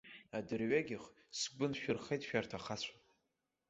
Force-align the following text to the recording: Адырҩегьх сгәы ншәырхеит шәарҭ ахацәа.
Адырҩегьх 0.37 1.03
сгәы 1.39 1.65
ншәырхеит 1.71 2.21
шәарҭ 2.27 2.51
ахацәа. 2.57 2.93